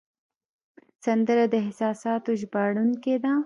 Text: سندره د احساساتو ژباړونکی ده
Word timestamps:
سندره 1.03 1.45
د 1.53 1.53
احساساتو 1.65 2.29
ژباړونکی 2.41 3.15
ده 3.23 3.31